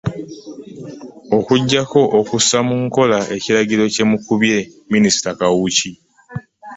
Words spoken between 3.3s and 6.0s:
ekiragiro kye mukubye.” Minisita Kawuki.